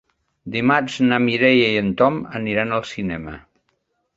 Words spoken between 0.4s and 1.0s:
Dimarts